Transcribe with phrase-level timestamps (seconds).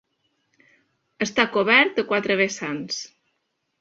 [1.27, 3.03] Està cobert a quatre vessants.